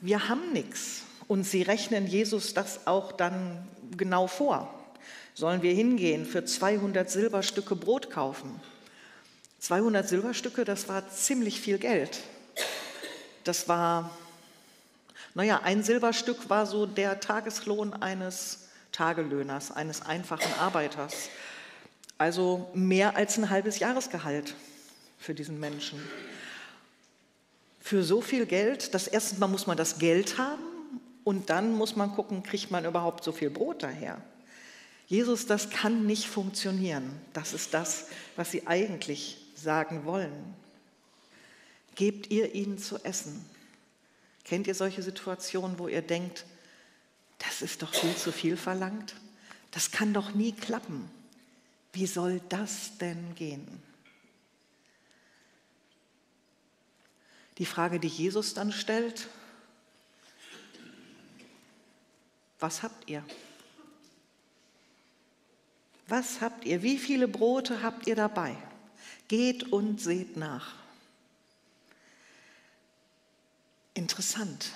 Wir 0.00 0.28
haben 0.28 0.52
nichts. 0.52 1.02
Und 1.28 1.44
sie 1.44 1.62
rechnen 1.62 2.06
Jesus 2.06 2.54
das 2.54 2.86
auch 2.86 3.12
dann 3.12 3.68
genau 3.96 4.26
vor. 4.26 4.74
Sollen 5.34 5.62
wir 5.62 5.72
hingehen, 5.72 6.26
für 6.26 6.44
200 6.44 7.08
Silberstücke 7.08 7.76
Brot 7.76 8.10
kaufen? 8.10 8.60
200 9.60 10.08
Silberstücke, 10.08 10.64
das 10.64 10.88
war 10.88 11.08
ziemlich 11.10 11.60
viel 11.60 11.78
Geld. 11.78 12.20
Das 13.48 13.66
war, 13.66 14.10
naja, 15.32 15.62
ein 15.64 15.82
Silberstück 15.82 16.50
war 16.50 16.66
so 16.66 16.84
der 16.84 17.18
Tageslohn 17.18 17.94
eines 17.94 18.68
Tagelöhners, 18.92 19.72
eines 19.72 20.02
einfachen 20.02 20.52
Arbeiters. 20.60 21.30
Also 22.18 22.68
mehr 22.74 23.16
als 23.16 23.38
ein 23.38 23.48
halbes 23.48 23.78
Jahresgehalt 23.78 24.54
für 25.18 25.32
diesen 25.32 25.58
Menschen. 25.58 25.98
Für 27.80 28.02
so 28.02 28.20
viel 28.20 28.44
Geld, 28.44 28.92
das 28.92 29.08
erste 29.08 29.40
Mal 29.40 29.46
muss 29.46 29.66
man 29.66 29.78
das 29.78 29.98
Geld 29.98 30.36
haben 30.36 30.62
und 31.24 31.48
dann 31.48 31.72
muss 31.72 31.96
man 31.96 32.12
gucken, 32.12 32.42
kriegt 32.42 32.70
man 32.70 32.84
überhaupt 32.84 33.24
so 33.24 33.32
viel 33.32 33.48
Brot 33.48 33.82
daher. 33.82 34.20
Jesus, 35.06 35.46
das 35.46 35.70
kann 35.70 36.04
nicht 36.04 36.26
funktionieren. 36.26 37.18
Das 37.32 37.54
ist 37.54 37.72
das, 37.72 38.08
was 38.36 38.50
sie 38.50 38.66
eigentlich 38.66 39.38
sagen 39.54 40.04
wollen. 40.04 40.54
Gebt 41.98 42.30
ihr 42.30 42.54
ihnen 42.54 42.78
zu 42.78 43.04
essen. 43.04 43.44
Kennt 44.44 44.68
ihr 44.68 44.76
solche 44.76 45.02
Situationen, 45.02 45.80
wo 45.80 45.88
ihr 45.88 46.00
denkt, 46.00 46.44
das 47.38 47.60
ist 47.60 47.82
doch 47.82 47.92
viel 47.92 48.14
zu 48.14 48.30
viel 48.30 48.56
verlangt? 48.56 49.16
Das 49.72 49.90
kann 49.90 50.14
doch 50.14 50.32
nie 50.32 50.52
klappen. 50.52 51.10
Wie 51.92 52.06
soll 52.06 52.40
das 52.50 52.96
denn 52.98 53.34
gehen? 53.34 53.82
Die 57.58 57.66
Frage, 57.66 57.98
die 57.98 58.06
Jesus 58.06 58.54
dann 58.54 58.70
stellt, 58.70 59.26
was 62.60 62.84
habt 62.84 63.10
ihr? 63.10 63.24
Was 66.06 66.40
habt 66.40 66.64
ihr? 66.64 66.84
Wie 66.84 66.96
viele 66.96 67.26
Brote 67.26 67.82
habt 67.82 68.06
ihr 68.06 68.14
dabei? 68.14 68.56
Geht 69.26 69.72
und 69.72 70.00
seht 70.00 70.36
nach. 70.36 70.78
Interessant. 73.98 74.70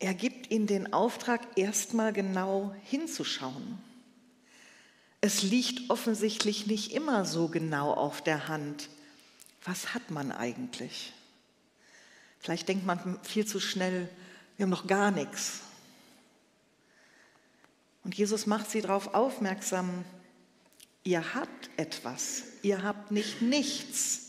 Er 0.00 0.12
gibt 0.12 0.50
ihnen 0.50 0.66
den 0.66 0.92
Auftrag, 0.92 1.40
erstmal 1.54 2.12
genau 2.12 2.74
hinzuschauen. 2.82 3.78
Es 5.20 5.44
liegt 5.44 5.88
offensichtlich 5.88 6.66
nicht 6.66 6.90
immer 6.92 7.24
so 7.24 7.46
genau 7.46 7.92
auf 7.92 8.22
der 8.22 8.48
Hand. 8.48 8.88
Was 9.64 9.94
hat 9.94 10.10
man 10.10 10.32
eigentlich? 10.32 11.12
Vielleicht 12.40 12.66
denkt 12.66 12.84
man 12.84 13.20
viel 13.22 13.46
zu 13.46 13.60
schnell, 13.60 14.08
wir 14.56 14.64
haben 14.64 14.70
noch 14.70 14.88
gar 14.88 15.12
nichts. 15.12 15.60
Und 18.02 18.16
Jesus 18.16 18.46
macht 18.46 18.68
sie 18.68 18.80
darauf 18.80 19.14
aufmerksam, 19.14 20.04
ihr 21.04 21.34
habt 21.34 21.70
etwas, 21.76 22.42
ihr 22.62 22.82
habt 22.82 23.12
nicht 23.12 23.42
nichts. 23.42 24.22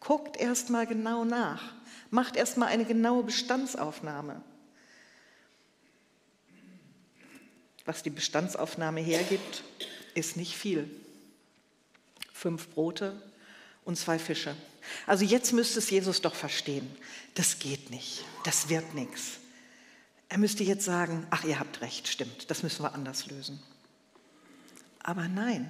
Guckt 0.00 0.36
erst 0.36 0.68
mal 0.68 0.86
genau 0.86 1.24
nach, 1.24 1.72
macht 2.10 2.36
erst 2.36 2.56
mal 2.56 2.66
eine 2.66 2.84
genaue 2.84 3.24
Bestandsaufnahme. 3.24 4.42
Was 7.84 8.02
die 8.02 8.10
Bestandsaufnahme 8.10 9.00
hergibt, 9.00 9.62
ist 10.14 10.36
nicht 10.36 10.56
viel. 10.56 10.88
Fünf 12.32 12.68
Brote 12.70 13.20
und 13.84 13.96
zwei 13.96 14.18
Fische. 14.18 14.56
Also 15.06 15.24
jetzt 15.24 15.52
müsste 15.52 15.78
es 15.78 15.90
Jesus 15.90 16.20
doch 16.20 16.34
verstehen. 16.34 16.88
Das 17.34 17.58
geht 17.58 17.90
nicht. 17.90 18.24
Das 18.44 18.68
wird 18.68 18.94
nichts. 18.94 19.38
Er 20.28 20.38
müsste 20.38 20.64
jetzt 20.64 20.84
sagen, 20.84 21.26
ach, 21.30 21.44
ihr 21.44 21.60
habt 21.60 21.80
recht, 21.80 22.08
stimmt, 22.08 22.50
das 22.50 22.62
müssen 22.62 22.82
wir 22.82 22.94
anders 22.94 23.26
lösen. 23.26 23.62
Aber 25.00 25.28
nein, 25.28 25.68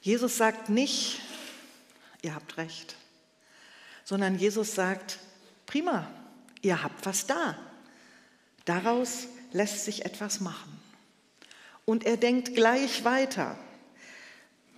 Jesus 0.00 0.36
sagt 0.36 0.68
nicht, 0.68 1.20
ihr 2.22 2.34
habt 2.34 2.56
recht, 2.56 2.96
sondern 4.04 4.38
Jesus 4.38 4.74
sagt, 4.74 5.18
prima, 5.66 6.06
ihr 6.62 6.82
habt 6.82 7.04
was 7.06 7.26
da. 7.26 7.56
Daraus 8.64 9.26
lässt 9.52 9.84
sich 9.84 10.04
etwas 10.04 10.40
machen. 10.40 10.80
Und 11.84 12.04
er 12.04 12.16
denkt 12.16 12.54
gleich 12.54 13.04
weiter. 13.04 13.58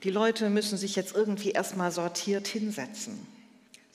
Die 0.03 0.11
Leute 0.11 0.51
müssen 0.51 0.79
sich 0.79 0.97
jetzt 0.97 1.15
irgendwie 1.15 1.51
erstmal 1.51 1.91
sortiert 1.93 2.47
hinsetzen. 2.47 3.27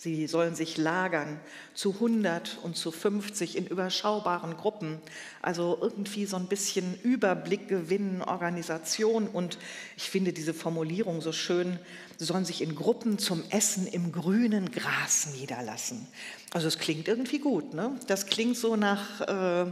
Sie 0.02 0.26
sollen 0.26 0.56
sich 0.56 0.78
lagern 0.78 1.40
zu 1.76 1.94
100 1.94 2.58
und 2.64 2.76
zu 2.76 2.92
50 2.92 3.56
in 3.56 3.68
überschaubaren 3.68 4.58
Gruppen, 4.58 5.00
also 5.44 5.78
irgendwie 5.80 6.26
so 6.26 6.38
ein 6.38 6.48
bisschen 6.48 7.00
Überblick 7.04 7.68
gewinnen, 7.68 8.24
Organisation. 8.24 9.28
Und 9.28 9.60
ich 9.98 10.10
finde 10.10 10.34
diese 10.34 10.56
Formulierung 10.56 11.22
so 11.22 11.32
schön, 11.32 11.78
sie 12.18 12.26
sollen 12.26 12.46
sich 12.46 12.64
in 12.64 12.74
Gruppen 12.74 13.20
zum 13.20 13.44
Essen 13.52 13.86
im 13.86 14.12
grünen 14.12 14.72
Gras 14.72 15.28
niederlassen. 15.40 16.08
Also 16.52 16.68
es 16.68 16.80
klingt 16.80 17.08
irgendwie 17.08 17.38
gut, 17.38 17.76
ne? 17.76 17.96
Das 18.08 18.26
klingt 18.26 18.58
so 18.58 18.76
nach 18.76 19.22
äh, 19.22 19.72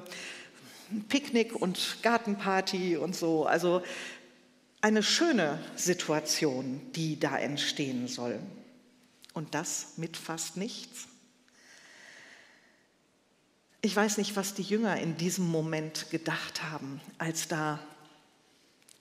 Picknick 1.07 1.55
und 1.55 2.03
Gartenparty 2.03 2.97
und 2.97 3.15
so. 3.15 3.47
Also 3.47 3.81
eine 4.81 5.01
schöne 5.01 5.57
Situation, 5.75 6.81
die 6.93 7.19
da 7.19 7.35
entstehen 7.35 8.07
soll. 8.07 8.39
Und 9.39 9.55
das 9.55 9.93
mit 9.95 10.17
fast 10.17 10.57
nichts. 10.57 11.07
Ich 13.79 13.95
weiß 13.95 14.17
nicht, 14.17 14.35
was 14.35 14.53
die 14.53 14.63
Jünger 14.63 14.99
in 14.99 15.15
diesem 15.15 15.47
Moment 15.47 16.09
gedacht 16.09 16.61
haben, 16.63 16.99
als 17.19 17.47
da 17.47 17.79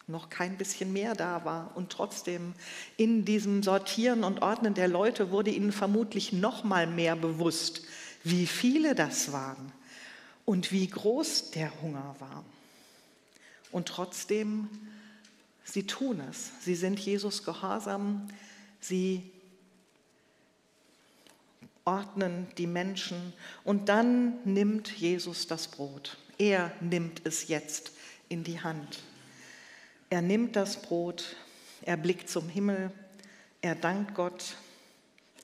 noch 0.06 0.30
kein 0.30 0.56
bisschen 0.56 0.92
mehr 0.92 1.16
da 1.16 1.44
war. 1.44 1.76
Und 1.76 1.90
trotzdem 1.90 2.54
in 2.96 3.24
diesem 3.24 3.64
Sortieren 3.64 4.22
und 4.22 4.40
Ordnen 4.40 4.74
der 4.74 4.86
Leute 4.86 5.32
wurde 5.32 5.50
ihnen 5.50 5.72
vermutlich 5.72 6.32
noch 6.32 6.62
mal 6.62 6.86
mehr 6.86 7.16
bewusst, 7.16 7.82
wie 8.22 8.46
viele 8.46 8.94
das 8.94 9.32
waren 9.32 9.72
und 10.44 10.70
wie 10.70 10.86
groß 10.86 11.50
der 11.50 11.72
Hunger 11.82 12.14
war. 12.20 12.44
Und 13.72 13.88
trotzdem, 13.88 14.68
sie 15.64 15.84
tun 15.88 16.22
es. 16.30 16.52
Sie 16.60 16.76
sind 16.76 17.00
Jesus 17.00 17.42
gehorsam. 17.42 18.28
Sie 18.80 19.32
ordnen 21.88 22.46
die 22.58 22.66
Menschen 22.66 23.32
und 23.64 23.88
dann 23.88 24.34
nimmt 24.44 24.92
Jesus 24.92 25.46
das 25.46 25.68
Brot. 25.68 26.18
Er 26.36 26.70
nimmt 26.80 27.22
es 27.24 27.48
jetzt 27.48 27.92
in 28.28 28.44
die 28.44 28.60
Hand. 28.60 28.98
Er 30.10 30.20
nimmt 30.20 30.54
das 30.54 30.82
Brot, 30.82 31.36
er 31.80 31.96
blickt 31.96 32.28
zum 32.28 32.46
Himmel, 32.50 32.92
er 33.62 33.74
dankt 33.74 34.14
Gott, 34.14 34.56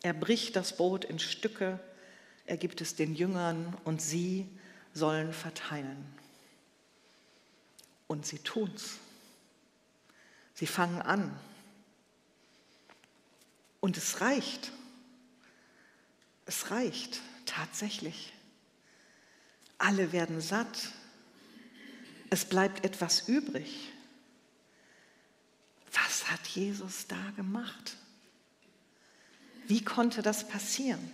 er 0.03 0.13
bricht 0.13 0.55
das 0.55 0.77
Brot 0.77 1.07
in 1.07 1.19
Stücke, 1.19 1.81
er 2.45 2.59
gibt 2.59 2.83
es 2.83 2.95
den 2.95 3.15
Jüngern 3.15 3.75
und 3.85 4.03
sie 4.03 4.47
sollen 4.93 5.33
verteilen. 5.33 6.05
Und 8.07 8.27
sie 8.27 8.39
tun's. 8.39 8.99
Sie 10.53 10.67
fangen 10.67 11.01
an. 11.01 11.35
Und 13.81 13.97
es 13.97 14.21
reicht. 14.21 14.73
Es 16.47 16.71
reicht 16.71 17.21
tatsächlich. 17.47 18.33
Alle 19.79 20.13
werden 20.13 20.41
satt. 20.41 20.93
Es 22.31 22.45
bleibt 22.45 22.85
etwas 22.85 23.29
übrig. 23.29 23.91
Was 25.93 26.31
hat 26.31 26.47
Jesus 26.49 27.07
da 27.07 27.31
gemacht? 27.37 27.97
Wie 29.67 29.83
konnte 29.83 30.23
das 30.23 30.47
passieren? 30.49 31.11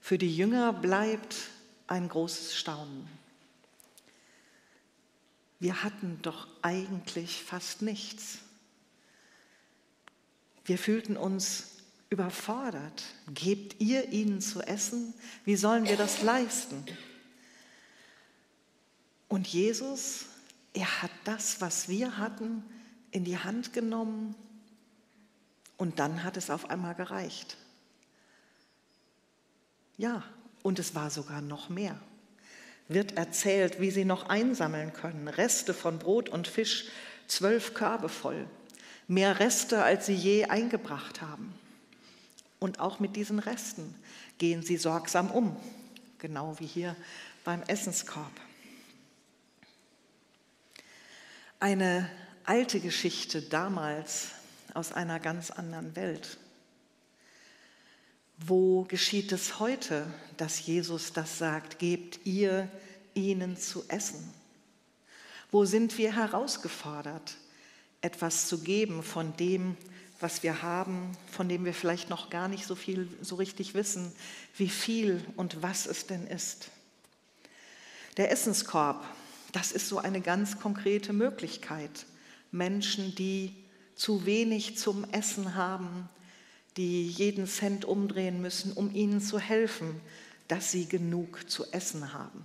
Für 0.00 0.18
die 0.18 0.36
Jünger 0.36 0.72
bleibt 0.72 1.36
ein 1.86 2.08
großes 2.08 2.56
Staunen. 2.56 3.08
Wir 5.60 5.82
hatten 5.82 6.20
doch 6.22 6.48
eigentlich 6.60 7.42
fast 7.42 7.82
nichts. 7.82 8.38
Wir 10.64 10.76
fühlten 10.76 11.16
uns 11.16 11.71
überfordert. 12.12 13.02
Gebt 13.32 13.80
ihr 13.80 14.10
ihnen 14.10 14.40
zu 14.40 14.60
essen? 14.60 15.14
Wie 15.44 15.56
sollen 15.56 15.88
wir 15.88 15.96
das 15.96 16.22
leisten? 16.22 16.84
Und 19.28 19.48
Jesus, 19.48 20.26
er 20.74 21.02
hat 21.02 21.10
das, 21.24 21.60
was 21.60 21.88
wir 21.88 22.18
hatten, 22.18 22.62
in 23.10 23.24
die 23.24 23.38
Hand 23.38 23.72
genommen 23.72 24.34
und 25.78 25.98
dann 25.98 26.22
hat 26.22 26.36
es 26.36 26.50
auf 26.50 26.70
einmal 26.70 26.94
gereicht. 26.94 27.56
Ja, 29.96 30.22
und 30.62 30.78
es 30.78 30.94
war 30.94 31.10
sogar 31.10 31.40
noch 31.40 31.68
mehr. 31.68 31.98
wird 32.88 33.16
erzählt, 33.16 33.80
wie 33.80 33.90
sie 33.90 34.04
noch 34.04 34.28
einsammeln 34.28 34.92
können. 34.92 35.28
Reste 35.28 35.72
von 35.72 35.98
Brot 35.98 36.28
und 36.28 36.46
Fisch, 36.46 36.88
zwölf 37.26 37.72
Körbe 37.72 38.10
voll. 38.10 38.46
Mehr 39.08 39.38
Reste, 39.38 39.82
als 39.82 40.06
sie 40.06 40.14
je 40.14 40.44
eingebracht 40.44 41.22
haben. 41.22 41.54
Und 42.62 42.78
auch 42.78 43.00
mit 43.00 43.16
diesen 43.16 43.40
Resten 43.40 43.92
gehen 44.38 44.62
sie 44.62 44.76
sorgsam 44.76 45.32
um, 45.32 45.56
genau 46.18 46.60
wie 46.60 46.66
hier 46.66 46.94
beim 47.42 47.60
Essenskorb. 47.64 48.30
Eine 51.58 52.08
alte 52.44 52.78
Geschichte 52.78 53.42
damals 53.42 54.28
aus 54.74 54.92
einer 54.92 55.18
ganz 55.18 55.50
anderen 55.50 55.96
Welt. 55.96 56.38
Wo 58.38 58.84
geschieht 58.84 59.32
es 59.32 59.58
heute, 59.58 60.06
dass 60.36 60.64
Jesus 60.64 61.12
das 61.12 61.38
sagt, 61.38 61.80
gebt 61.80 62.20
ihr 62.24 62.68
ihnen 63.14 63.56
zu 63.56 63.82
essen? 63.88 64.32
Wo 65.50 65.64
sind 65.64 65.98
wir 65.98 66.14
herausgefordert, 66.14 67.38
etwas 68.02 68.46
zu 68.46 68.60
geben 68.60 69.02
von 69.02 69.36
dem, 69.36 69.76
was 70.22 70.42
wir 70.42 70.62
haben, 70.62 71.16
von 71.30 71.48
dem 71.48 71.64
wir 71.64 71.74
vielleicht 71.74 72.08
noch 72.08 72.30
gar 72.30 72.48
nicht 72.48 72.66
so 72.66 72.74
viel 72.74 73.08
so 73.20 73.36
richtig 73.36 73.74
wissen, 73.74 74.12
wie 74.56 74.68
viel 74.68 75.24
und 75.36 75.62
was 75.62 75.86
es 75.86 76.06
denn 76.06 76.26
ist? 76.26 76.68
Der 78.16 78.30
Essenskorb, 78.30 79.04
das 79.52 79.72
ist 79.72 79.88
so 79.88 79.98
eine 79.98 80.20
ganz 80.20 80.58
konkrete 80.58 81.12
Möglichkeit. 81.12 82.06
Menschen, 82.50 83.14
die 83.14 83.54
zu 83.94 84.26
wenig 84.26 84.78
zum 84.78 85.04
Essen 85.10 85.54
haben, 85.54 86.08
die 86.76 87.08
jeden 87.08 87.46
Cent 87.46 87.84
umdrehen 87.84 88.40
müssen, 88.40 88.72
um 88.72 88.94
ihnen 88.94 89.20
zu 89.20 89.38
helfen, 89.38 90.00
dass 90.48 90.70
sie 90.70 90.86
genug 90.86 91.50
zu 91.50 91.70
essen 91.72 92.12
haben. 92.12 92.44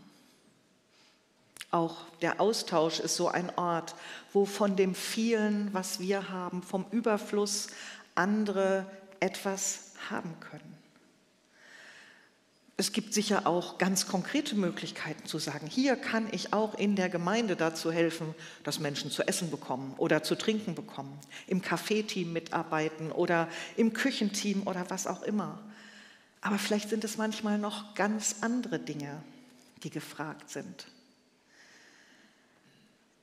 Auch 1.71 2.05
der 2.21 2.39
Austausch 2.39 3.00
ist 3.00 3.15
so 3.15 3.27
ein 3.27 3.51
Ort, 3.57 3.95
wo 4.31 4.45
von 4.45 4.75
dem 4.75 4.95
vielen, 4.95 5.74
was 5.74 6.00
wir 6.00 6.29
haben, 6.29 6.63
vom 6.63 6.86
Überfluss 6.91 7.67
andere 8.15 8.86
etwas 9.19 9.91
haben 10.09 10.39
können. 10.39 10.77
Es 12.79 12.91
gibt 12.91 13.12
sicher 13.12 13.47
auch 13.47 13.79
ganz 13.79 14.07
konkrete 14.07 14.55
Möglichkeiten 14.55 15.25
zu 15.25 15.39
sagen, 15.39 15.65
hier 15.65 15.95
kann 15.95 16.27
ich 16.31 16.53
auch 16.53 16.75
in 16.75 16.95
der 16.95 17.09
Gemeinde 17.09 17.55
dazu 17.55 17.91
helfen, 17.91 18.36
dass 18.63 18.79
Menschen 18.79 19.09
zu 19.09 19.27
essen 19.27 19.50
bekommen 19.50 19.95
oder 19.97 20.21
zu 20.21 20.36
trinken 20.36 20.75
bekommen, 20.75 21.19
im 21.47 21.63
Kaffeeteam 21.63 22.31
mitarbeiten 22.31 23.12
oder 23.12 23.50
im 23.77 23.93
Küchenteam 23.93 24.67
oder 24.67 24.91
was 24.91 25.07
auch 25.07 25.24
immer. 25.24 25.57
Aber 26.39 26.59
vielleicht 26.59 26.89
sind 26.89 27.03
es 27.03 27.17
manchmal 27.17 27.57
noch 27.57 27.95
ganz 27.95 28.38
andere 28.41 28.77
Dinge, 28.77 29.24
die 29.81 29.89
gefragt 29.89 30.51
sind. 30.51 30.88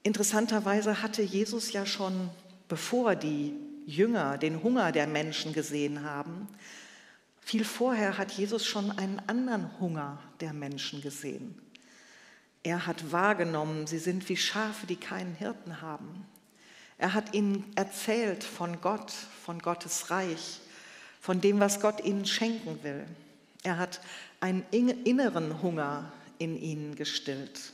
Interessanterweise 0.05 1.03
hatte 1.03 1.23
Jesus 1.23 1.73
ja 1.73 1.87
schon, 1.87 2.29
bevor 2.69 3.17
die 3.17 3.55
Jünger 3.87 4.37
den 4.37 4.63
Hunger 4.63 4.93
der 4.93 5.07
Menschen 5.07 5.55
gesehen 5.55 6.05
haben, 6.05 6.47
viel 7.41 7.65
vorher 7.65 8.19
hat 8.19 8.31
Jesus 8.31 8.67
schon 8.67 8.91
einen 8.91 9.21
anderen 9.27 9.81
Hunger 9.81 10.19
der 10.41 10.53
Menschen 10.53 11.01
gesehen. 11.01 11.59
Er 12.63 12.87
hat 12.87 13.13
wahrgenommen, 13.13 13.87
sie 13.87 13.99
sind 13.99 14.29
wie 14.29 14.37
Schafe, 14.37 14.87
die 14.87 14.97
keinen 14.97 15.35
Hirten 15.35 15.83
haben. 15.83 16.27
Er 16.99 17.15
hat 17.15 17.35
ihnen 17.35 17.73
erzählt 17.75 18.45
von 18.45 18.83
Gott, 18.83 19.11
von 19.11 19.59
Gottes 19.59 20.11
Reich, 20.11 20.61
von 21.21 21.41
dem, 21.41 21.61
was 21.61 21.81
Gott 21.81 22.05
ihnen 22.05 22.27
schenken 22.27 22.83
will. 22.83 23.07
Er 23.63 23.79
hat 23.79 24.03
einen 24.41 24.65
inneren 24.71 25.63
Hunger 25.63 26.13
in 26.39 26.57
ihnen 26.61 26.95
gestillt. 26.95 27.74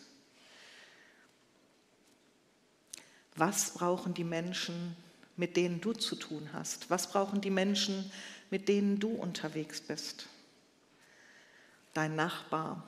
Was 3.41 3.71
brauchen 3.71 4.13
die 4.13 4.23
Menschen, 4.23 4.95
mit 5.39 5.57
denen 5.57 5.81
du 5.81 5.95
zu 5.95 6.15
tun 6.15 6.51
hast? 6.53 6.91
Was 6.91 7.11
brauchen 7.11 7.41
die 7.41 7.49
Menschen, 7.49 8.13
mit 8.51 8.69
denen 8.69 8.99
du 8.99 9.11
unterwegs 9.11 9.81
bist. 9.81 10.27
Dein 11.95 12.17
Nachbar, 12.17 12.87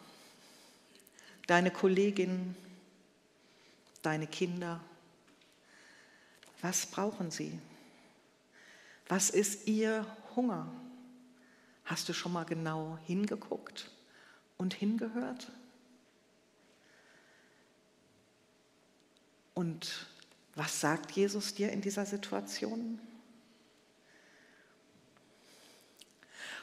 deine 1.47 1.71
Kollegin, 1.71 2.55
deine 4.03 4.27
Kinder. 4.27 4.81
Was 6.61 6.87
brauchen 6.87 7.31
sie? 7.31 7.59
Was 9.09 9.31
ist 9.31 9.67
ihr 9.67 10.07
Hunger? 10.37 10.71
Hast 11.85 12.09
du 12.09 12.13
schon 12.13 12.33
mal 12.33 12.45
genau 12.45 12.99
hingeguckt 13.07 13.91
und 14.59 14.75
hingehört? 14.75 15.51
Und 19.55 20.07
was 20.55 20.81
sagt 20.81 21.13
Jesus 21.13 21.55
dir 21.55 21.71
in 21.73 21.81
dieser 21.81 22.07
Situation? 22.07 22.99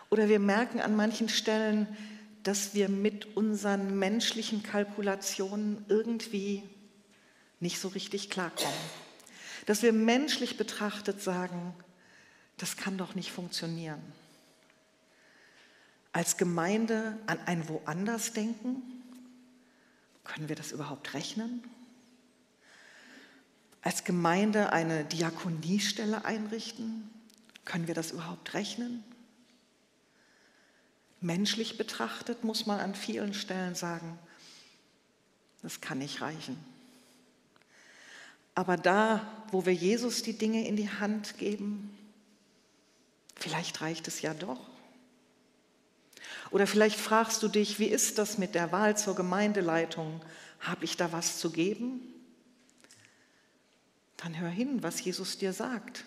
Oder 0.10 0.30
wir 0.30 0.40
merken 0.40 0.80
an 0.80 0.96
manchen 0.96 1.30
Stellen, 1.30 1.88
dass 2.44 2.74
wir 2.74 2.90
mit 2.90 3.38
unseren 3.38 3.98
menschlichen 4.00 4.64
Kalkulationen 4.64 5.86
irgendwie 5.88 6.64
nicht 7.60 7.80
so 7.80 7.90
richtig 7.90 8.30
klarkommen. 8.30 8.74
Dass 9.66 9.84
wir 9.84 9.94
menschlich 9.94 10.58
betrachtet 10.58 11.22
sagen, 11.22 11.74
das 12.58 12.78
kann 12.78 12.98
doch 12.98 13.16
nicht 13.16 13.32
funktionieren. 13.32 14.02
Als 16.12 16.38
Gemeinde 16.38 17.18
an 17.28 17.40
ein 17.46 17.68
woanders 17.70 18.34
denken, 18.34 18.82
können 20.24 20.50
wir 20.50 20.56
das 20.56 20.72
überhaupt 20.72 21.14
rechnen? 21.14 21.64
Als 23.82 24.04
Gemeinde 24.04 24.74
eine 24.74 25.06
Diakoniestelle 25.06 26.26
einrichten, 26.26 27.10
können 27.66 27.88
wir 27.88 27.96
das 27.96 28.12
überhaupt 28.12 28.54
rechnen? 28.54 29.04
Menschlich 31.22 31.78
betrachtet 31.78 32.44
muss 32.44 32.66
man 32.66 32.80
an 32.80 32.96
vielen 32.96 33.34
Stellen 33.34 33.76
sagen, 33.76 34.18
das 35.62 35.82
kann 35.82 36.00
nicht 36.00 36.22
reichen. 36.22 36.58
Aber 38.56 38.76
da, 38.76 39.26
wo 39.52 39.66
wir 39.66 39.74
Jesus 39.74 40.24
die 40.24 40.38
Dinge 40.38 40.68
in 40.68 40.76
die 40.76 40.90
Hand 40.90 41.38
geben, 41.38 41.96
vielleicht 43.36 43.82
reicht 43.82 44.08
es 44.08 44.22
ja 44.22 44.34
doch. 44.34 44.60
Oder 46.52 46.68
vielleicht 46.68 47.00
fragst 47.00 47.44
du 47.44 47.48
dich, 47.48 47.80
wie 47.80 47.86
ist 47.86 48.18
das 48.18 48.38
mit 48.38 48.56
der 48.56 48.72
Wahl 48.72 48.98
zur 48.98 49.16
Gemeindeleitung? 49.16 50.22
Habe 50.60 50.86
ich 50.86 50.98
da 50.98 51.12
was 51.12 51.40
zu 51.40 51.52
geben? 51.52 52.02
Dann 54.22 54.38
hör 54.38 54.50
hin, 54.50 54.84
was 54.84 55.04
Jesus 55.04 55.38
dir 55.38 55.54
sagt. 55.54 56.04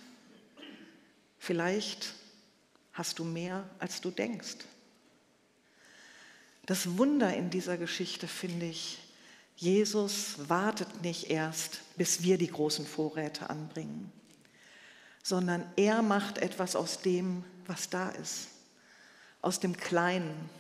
Vielleicht 1.39 2.15
hast 2.93 3.19
du 3.19 3.25
mehr, 3.25 3.69
als 3.79 4.01
du 4.01 4.11
denkst. 4.11 4.59
Das 6.67 6.99
Wunder 6.99 7.35
in 7.35 7.51
dieser 7.51 7.79
Geschichte 7.79 8.29
finde 8.29 8.67
ich, 8.67 8.99
Jesus 9.57 10.49
wartet 10.49 11.03
nicht 11.03 11.31
erst, 11.31 11.81
bis 11.97 12.23
wir 12.23 12.39
die 12.39 12.49
großen 12.49 12.87
Vorräte 12.87 13.51
anbringen, 13.51 14.13
sondern 15.23 15.65
er 15.77 16.03
macht 16.03 16.39
etwas 16.39 16.77
aus 16.77 17.01
dem, 17.01 17.45
was 17.67 17.89
da 17.89 18.11
ist, 18.11 18.49
aus 19.41 19.59
dem 19.59 19.77
Kleinen, 19.77 20.51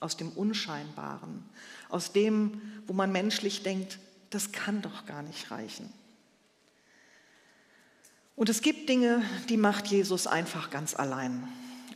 aus 0.00 0.16
dem 0.16 0.30
Unscheinbaren, 0.30 1.44
aus 1.88 2.12
dem, 2.12 2.60
wo 2.86 2.92
man 2.92 3.12
menschlich 3.12 3.62
denkt, 3.62 3.98
das 4.30 4.52
kann 4.52 4.82
doch 4.82 5.06
gar 5.06 5.22
nicht 5.22 5.50
reichen. 5.50 5.92
Und 8.38 8.48
es 8.48 8.62
gibt 8.62 8.88
Dinge, 8.88 9.24
die 9.48 9.56
macht 9.56 9.88
Jesus 9.88 10.28
einfach 10.28 10.70
ganz 10.70 10.94
allein. 10.94 11.48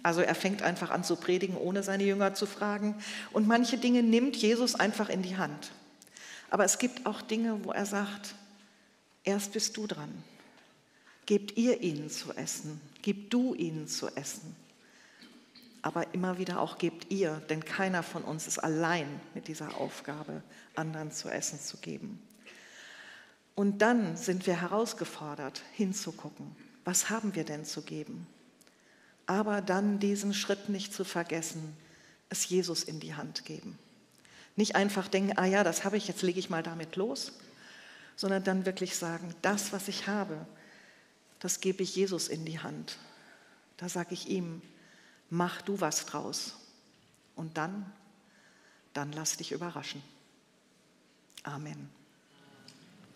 Also 0.02 0.22
er 0.22 0.34
fängt 0.34 0.60
einfach 0.62 0.90
an 0.90 1.04
zu 1.04 1.14
predigen, 1.14 1.56
ohne 1.56 1.84
seine 1.84 2.02
Jünger 2.02 2.34
zu 2.34 2.46
fragen. 2.46 2.96
Und 3.32 3.46
manche 3.46 3.78
Dinge 3.78 4.02
nimmt 4.02 4.34
Jesus 4.34 4.74
einfach 4.74 5.08
in 5.08 5.22
die 5.22 5.36
Hand. 5.36 5.70
Aber 6.50 6.64
es 6.64 6.80
gibt 6.80 7.06
auch 7.06 7.22
Dinge, 7.22 7.64
wo 7.64 7.70
er 7.70 7.86
sagt, 7.86 8.34
erst 9.22 9.52
bist 9.52 9.76
du 9.76 9.86
dran. 9.86 10.10
Gebt 11.26 11.56
ihr 11.56 11.80
ihnen 11.80 12.10
zu 12.10 12.32
essen, 12.32 12.80
gib 13.02 13.30
du 13.30 13.54
ihnen 13.54 13.86
zu 13.86 14.08
essen. 14.08 14.56
Aber 15.80 16.12
immer 16.12 16.38
wieder 16.38 16.60
auch 16.60 16.76
gebt 16.76 17.12
ihr, 17.12 17.40
denn 17.50 17.64
keiner 17.64 18.02
von 18.02 18.24
uns 18.24 18.48
ist 18.48 18.58
allein 18.58 19.20
mit 19.34 19.46
dieser 19.46 19.76
Aufgabe, 19.76 20.42
anderen 20.74 21.12
zu 21.12 21.28
essen 21.28 21.60
zu 21.60 21.76
geben. 21.76 22.20
Und 23.54 23.78
dann 23.82 24.16
sind 24.16 24.46
wir 24.46 24.60
herausgefordert, 24.60 25.62
hinzugucken, 25.72 26.56
was 26.84 27.10
haben 27.10 27.34
wir 27.34 27.44
denn 27.44 27.64
zu 27.64 27.82
geben? 27.82 28.26
aber 29.26 29.60
dann 29.60 29.98
diesen 29.98 30.34
Schritt 30.34 30.68
nicht 30.68 30.92
zu 30.92 31.04
vergessen, 31.04 31.76
es 32.28 32.48
Jesus 32.48 32.82
in 32.82 33.00
die 33.00 33.14
Hand 33.14 33.44
geben. 33.44 33.78
Nicht 34.56 34.76
einfach 34.76 35.08
denken, 35.08 35.38
ah 35.38 35.46
ja, 35.46 35.64
das 35.64 35.84
habe 35.84 35.96
ich, 35.96 36.08
jetzt 36.08 36.22
lege 36.22 36.38
ich 36.38 36.50
mal 36.50 36.62
damit 36.62 36.96
los, 36.96 37.32
sondern 38.16 38.44
dann 38.44 38.66
wirklich 38.66 38.96
sagen, 38.96 39.34
das, 39.42 39.72
was 39.72 39.88
ich 39.88 40.06
habe, 40.06 40.46
das 41.38 41.60
gebe 41.60 41.82
ich 41.82 41.96
Jesus 41.96 42.28
in 42.28 42.44
die 42.44 42.58
Hand. 42.58 42.98
Da 43.78 43.88
sage 43.88 44.14
ich 44.14 44.28
ihm, 44.28 44.60
mach 45.30 45.62
du 45.62 45.80
was 45.80 46.06
draus. 46.06 46.56
Und 47.34 47.56
dann, 47.56 47.90
dann 48.92 49.12
lass 49.12 49.38
dich 49.38 49.52
überraschen. 49.52 50.02
Amen. 51.42 51.88